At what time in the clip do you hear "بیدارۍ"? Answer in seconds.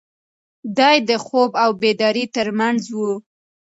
1.81-2.25